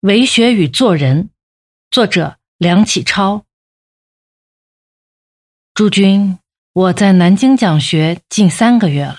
[0.00, 1.30] 为学与做人，
[1.90, 3.46] 作者梁启超。
[5.72, 6.38] 诸君，
[6.74, 9.16] 我在南京讲学近三个月了，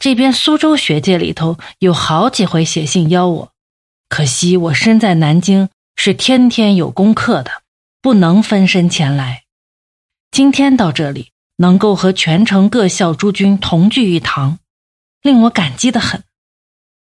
[0.00, 3.52] 这边苏州学界里头有好几回写信邀我，
[4.08, 7.62] 可惜我身在南京，是天天有功课的，
[8.00, 9.44] 不能分身前来。
[10.32, 14.58] 今天到这里，能够和全城各校诸君同聚一堂，
[15.22, 16.24] 令我感激的很。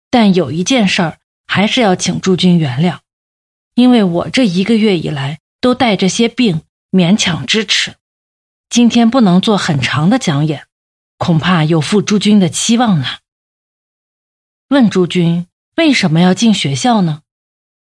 [0.09, 1.19] 但有一件事儿。
[1.47, 2.99] 还是要请诸君原谅，
[3.73, 6.61] 因为我这一个月以来都带着些病，
[6.91, 7.95] 勉强支持。
[8.69, 10.67] 今天不能做很长的讲演，
[11.17, 13.07] 恐怕有负诸君的期望呢。
[14.69, 15.47] 问诸君
[15.77, 17.21] 为什么要进学校呢？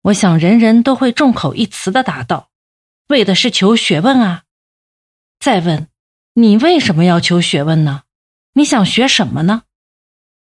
[0.03, 2.51] 我想人人都会众口一词的答道：
[3.09, 4.45] 为的是求学问啊。
[5.41, 5.89] 再问
[6.35, 8.03] 你为什么要求学问呢？
[8.53, 9.63] 你想学什么呢？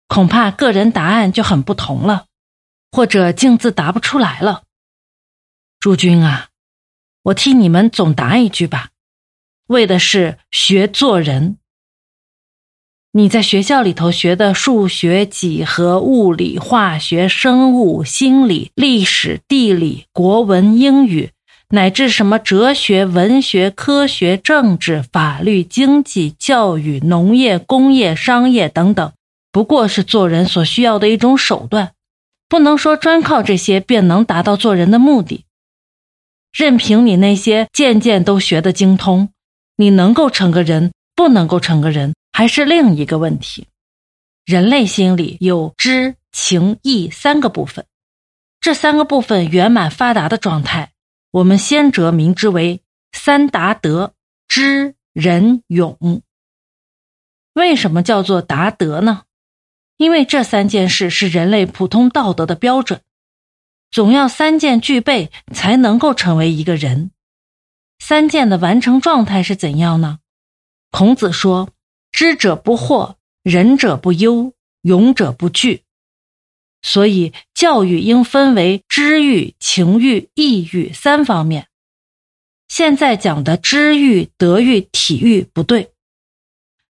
[0.06, 2.27] 恐怕个人答案就很不同了。
[2.90, 4.62] 或者竟自答不出来了，
[5.78, 6.48] 诸君啊，
[7.24, 8.90] 我替你们总答一句吧，
[9.66, 11.58] 为的是学做人。
[13.12, 21.30] 你在学校里头学的数学、几何、物理、化学、生物、心理、历史、地理、国文、英语，
[21.70, 29.12] 乃至什么哲学、文学、科学、政治、法律、经济、教育、农业、工业、商业等等，
[29.50, 31.92] 不过是做人所需要的一种手段。
[32.48, 35.44] 不能说专靠这些便能达到做人的目的。
[36.52, 39.30] 任凭你那些件件都学得精通，
[39.76, 43.66] 你能够成个人，不能够成个人，还是另一个问题。
[44.46, 47.84] 人类心里有知、情、义三个部分，
[48.60, 50.92] 这三个部分圆满发达的状态，
[51.30, 52.80] 我们先哲名之为
[53.12, 54.14] 三达德：
[54.48, 56.22] 知、仁、勇。
[57.52, 59.24] 为什么叫做达德呢？
[59.98, 63.02] 因为这三件事是人类普通道德的标准，
[63.90, 67.10] 总要三件具备才能够成为一个人。
[67.98, 70.20] 三件的完成状态是怎样呢？
[70.92, 71.70] 孔子说
[72.12, 75.82] ：“知者不惑，仁者不忧，勇者不惧。”
[76.80, 81.66] 所以教育应分为知育、情育、意育三方面。
[82.68, 85.90] 现在讲的知育、德育、体育不对，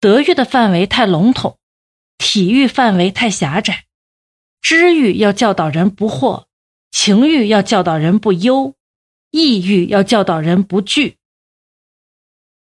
[0.01, 1.58] 德育的范围太笼统。
[2.19, 3.87] 体育范围太狭窄，
[4.61, 6.47] 知欲要教导人不惑，
[6.91, 8.75] 情欲要教导人不忧，
[9.31, 11.17] 意欲要教导人不惧。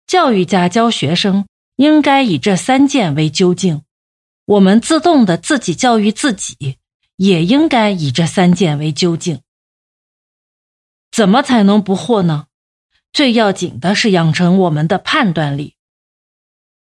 [0.06, 3.82] 教育家教学生应该以这三件为究竟，
[4.44, 6.78] 我们自动的自己教育自己，
[7.16, 9.40] 也应该以这三件为究竟。
[11.10, 12.46] 怎么才能不惑呢？
[13.12, 15.74] 最要紧的是养成我们的判断力。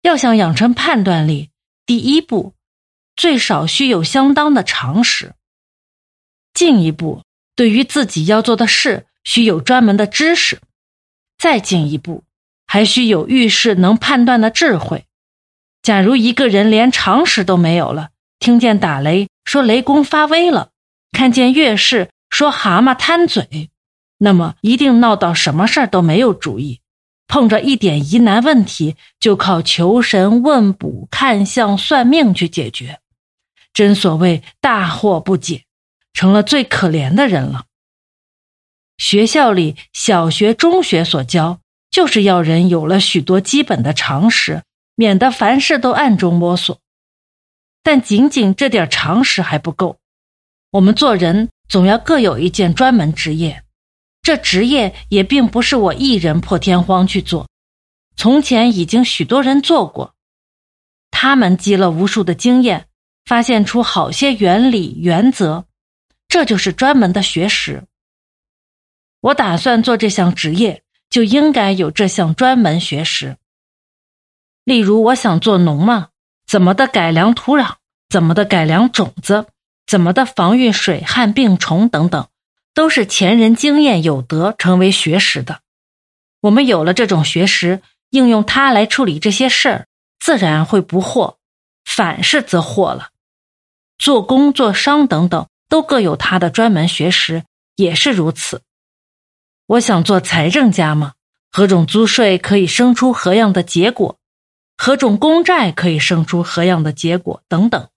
[0.02, 1.50] 要想养成判断力。
[1.86, 2.54] 第一步，
[3.14, 5.34] 最少需有相当的常识。
[6.52, 7.22] 进一步，
[7.54, 10.58] 对于自己要做的事，需有专门的知识。
[11.38, 12.24] 再进一步，
[12.66, 15.04] 还需有遇事能判断的智慧。
[15.80, 18.10] 假如一个人连常识都没有了，
[18.40, 20.70] 听见打雷说雷公发威了，
[21.12, 23.70] 看见月事说蛤蟆贪嘴，
[24.18, 26.80] 那么一定闹到什么事儿都没有主意。
[27.28, 33.00] 碰着一点疑难问题，就靠求神问卜、看相算命去解决，
[33.72, 35.64] 真所谓大惑不解，
[36.12, 37.64] 成了最可怜的人了。
[38.96, 41.60] 学校里小学、中学所教，
[41.90, 44.62] 就是要人有了许多基本的常识，
[44.94, 46.78] 免得凡事都暗中摸索。
[47.82, 49.98] 但仅仅这点常识还不够，
[50.70, 53.62] 我们做人总要各有一件专门职业。
[54.26, 57.46] 这职业也并不是我一人破天荒去做，
[58.16, 60.16] 从前已经许多人做过，
[61.12, 62.88] 他们积了无数的经验，
[63.24, 65.66] 发现出好些原理原则，
[66.26, 67.84] 这就是专门的学识。
[69.20, 73.36] 我打算做这项职业，就应该有这项专门学识。
[74.64, 76.08] 例如，我想做农嘛，
[76.48, 77.74] 怎么的改良土壤，
[78.08, 79.46] 怎么的改良种子，
[79.86, 82.26] 怎么的防御水旱病虫等等。
[82.76, 85.60] 都是前人经验有德，成为学识的。
[86.42, 87.80] 我们有了这种学识，
[88.10, 89.86] 应用它来处理这些事儿，
[90.20, 91.36] 自然会不惑；
[91.86, 93.08] 反是则惑了。
[93.96, 97.44] 做工、做商等等，都各有他的专门学识，
[97.76, 98.60] 也是如此。
[99.68, 101.14] 我想做财政家嘛，
[101.50, 104.18] 何种租税可以生出何样的结果？
[104.76, 107.42] 何种公债可以生出何样的结果？
[107.48, 107.88] 等等，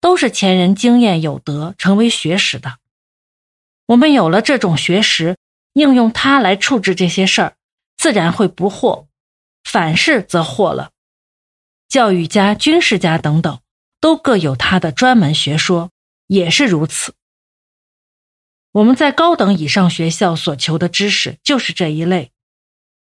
[0.00, 2.78] 都是前人经验有德，成为学识的。
[3.92, 5.36] 我们有了这种学识，
[5.74, 7.56] 应用它来处置这些事儿，
[7.98, 9.06] 自然会不惑；
[9.64, 10.92] 反是则惑了。
[11.90, 13.60] 教育家、军事家等等，
[14.00, 15.90] 都各有他的专门学说，
[16.26, 17.14] 也是如此。
[18.70, 22.32] 我们在高等以上学校所求的知识就是这一类，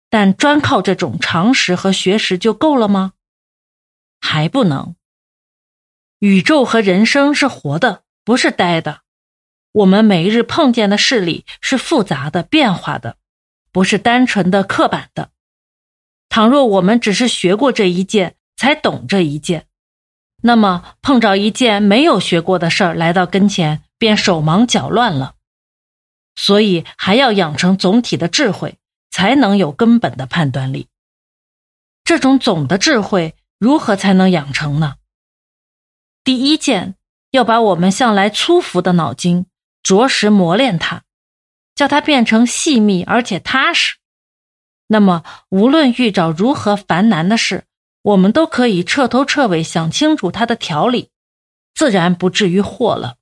[0.10, 3.14] 但专靠这种常识和学识就够了吗？
[4.20, 4.98] 还不能。
[6.20, 9.03] 宇宙和人生是活的，不是呆的。
[9.74, 13.18] 我们每日碰见的事理是复杂的、变化的，
[13.72, 15.32] 不是单纯的、刻板的。
[16.30, 19.66] 倘若我们只是学过这一件，才懂这一件，
[20.44, 25.36] 那么碰着一件没有学过的事儿来到跟前，便手忙脚乱了。
[26.36, 28.78] 所以还要养成总体的智慧，
[29.10, 30.88] 才能有根本的判断力。
[32.04, 34.98] 这种总的智慧如何才能养成呢？
[36.24, 36.96] 第一件，
[37.32, 39.46] 要把我们向来粗浮的脑筋
[39.84, 41.04] 着实磨练它，
[41.76, 43.98] 叫它变成细密而且踏实。
[44.88, 47.66] 那么，无论遇着如何繁难的事，
[48.02, 51.10] 我们都可以彻头彻尾想清楚它的条理，
[51.76, 53.18] 自然不至于惑了。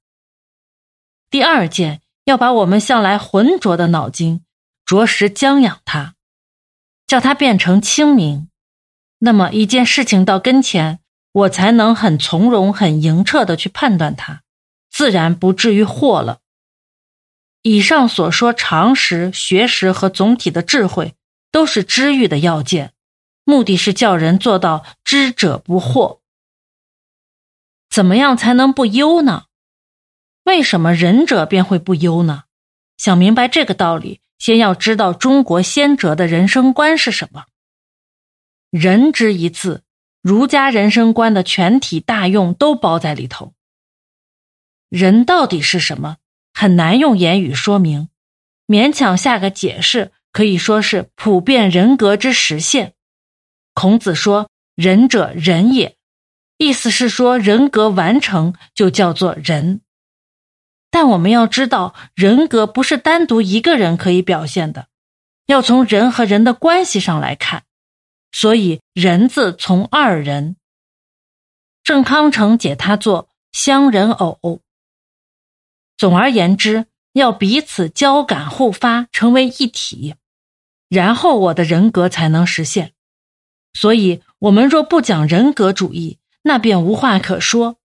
[1.30, 2.02] 第二件。
[2.26, 4.46] 要把我们向来浑浊的脑筋
[4.86, 6.14] 着实将养它，
[7.08, 8.48] 叫它变成清明。
[9.18, 11.00] 那么一件事情到跟前，
[11.32, 14.44] 我才能很从容、很莹澈的去判断它，
[14.92, 16.42] 自然不至于惑了。
[17.64, 21.16] 以上所说常识、学识和总体的智慧，
[21.52, 22.94] 都是知遇的要件，
[23.44, 26.20] 目的是叫人做到知者不惑。
[27.90, 29.46] 怎么样才能不忧呢？
[30.44, 32.46] 为什么仁者便会不忧呢？
[32.98, 37.46] 想明白这个道理，先要知道中国先哲的人生观是什么。
[38.72, 39.84] 仁之一字，
[40.22, 43.54] 儒家人生观的全体大用都包在里头。
[44.90, 46.18] 人到底是什么？
[46.54, 48.10] 很难用言语说明，
[48.68, 52.94] 勉强下个解释，可以说是普遍人格之实现。
[53.74, 55.96] 孔子说：“仁者仁也”，
[56.58, 59.82] 意思是说人格完成就叫做仁。
[60.90, 64.88] 但我们要知道，人格不是单独一个人可以表现的，
[65.46, 67.64] 要从人和人的关系上来看。
[68.34, 70.58] 所以“人”字从二人。
[71.84, 74.62] 郑康成解他作相人偶。
[76.02, 80.16] 总而言之，要彼此交感互发，成为一体，
[80.90, 82.94] 然后我的人格才能实现。
[83.74, 87.78] 所以，我们若不讲人格主义，那便无话可说。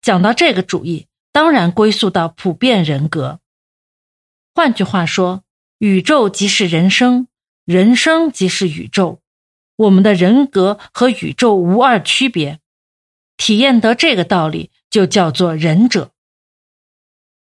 [0.00, 1.08] 讲到这个主义。
[1.32, 3.40] 当然归宿到普遍人格。
[4.54, 5.42] 换句话说，
[5.78, 7.26] 宇宙即是人生，
[7.64, 9.20] 人生即是宇宙。
[9.74, 12.60] 我们的人格和宇宙无二区别。
[13.36, 16.12] 体验得这个道理，就叫做仁者。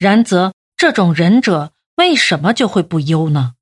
[0.05, 3.55] 然则，这种仁者为什么就会不忧呢？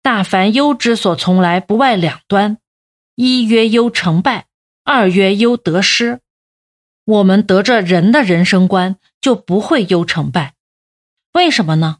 [0.00, 2.58] 大凡忧之所从来，不外两端：
[3.16, 4.46] 一曰忧成败，
[4.84, 6.20] 二曰忧得失。
[7.04, 9.00] 我们得着人的人生观。
[9.22, 10.54] 就不会忧成败，
[11.32, 11.98] 为什么呢？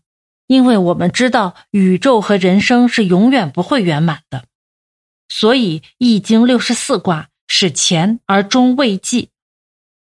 [0.48, 4.46] 因为我们知道宇宙和人生是永远不会圆满的，
[5.28, 9.30] 所以《易经》六十四卦是乾而终未济，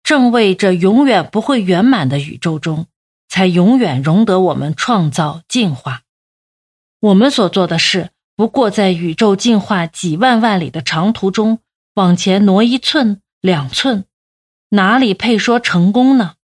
[0.03, 2.85] 正为这永远不会圆满的宇宙中，
[3.27, 6.03] 才永远容得我们创造进化。
[6.99, 11.59] 我们所做的事，不过在宇宙进化几万万里的长途中
[11.93, 14.05] 往前挪一寸两寸，
[14.69, 16.35] 哪里配说成功呢？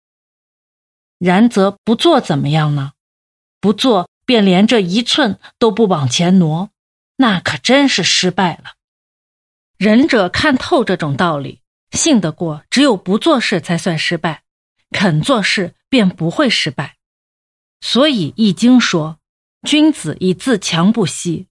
[1.17, 2.91] 然则不做怎么样呢？
[3.59, 6.69] 不做便连这一寸都不往前挪，
[7.17, 8.73] 那可真是失败了。
[9.77, 11.61] 仁者看透这种道理，
[11.91, 14.43] 信得过，只有不做事才算失败，
[14.93, 16.95] 肯做事便不会失败。
[17.81, 19.19] 所以《易经》说
[19.67, 21.47] ：“君子以自强不息。”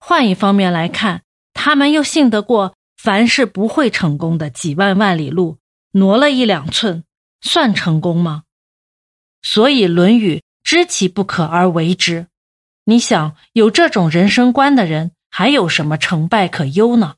[0.00, 1.22] 换一方面来看，
[1.54, 5.58] 他们又信得过，凡是不会成功的几万万里路，
[5.92, 7.04] 挪了一两寸，
[7.40, 8.42] 算成功吗？
[9.42, 12.26] 所以，《论语》知其不可而为之。
[12.84, 17.14] 你想，有这种人生观的人，还有什么成败可忧呢？